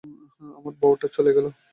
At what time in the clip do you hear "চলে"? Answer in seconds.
1.15-1.31